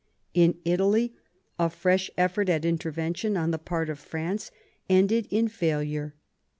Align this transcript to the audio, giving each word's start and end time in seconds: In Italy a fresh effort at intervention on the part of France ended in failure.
In 0.33 0.57
Italy 0.65 1.13
a 1.59 1.69
fresh 1.69 2.09
effort 2.17 2.49
at 2.49 2.65
intervention 2.65 3.37
on 3.37 3.51
the 3.51 3.59
part 3.59 3.87
of 3.87 3.99
France 3.99 4.49
ended 4.89 5.27
in 5.29 5.47
failure. 5.47 6.15